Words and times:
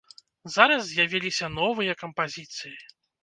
Зараз 0.53 0.81
з'явіліся 0.85 1.51
новыя 1.59 1.93
кампазіцыі. 2.01 2.75